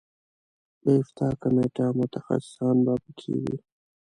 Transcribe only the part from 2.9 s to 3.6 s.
په کې وي.